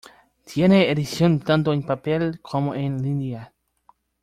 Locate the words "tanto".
1.39-1.73